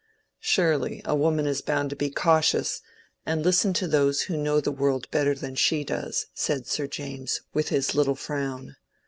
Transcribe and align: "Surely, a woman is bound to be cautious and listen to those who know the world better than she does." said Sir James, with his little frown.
"Surely, 0.39 1.03
a 1.05 1.13
woman 1.15 1.45
is 1.45 1.61
bound 1.61 1.91
to 1.91 1.95
be 1.95 2.09
cautious 2.09 2.81
and 3.23 3.43
listen 3.45 3.71
to 3.71 3.87
those 3.87 4.23
who 4.23 4.35
know 4.35 4.59
the 4.59 4.71
world 4.71 5.07
better 5.11 5.35
than 5.35 5.53
she 5.53 5.83
does." 5.83 6.25
said 6.33 6.65
Sir 6.65 6.87
James, 6.87 7.41
with 7.53 7.69
his 7.69 7.93
little 7.93 8.15
frown. 8.15 8.77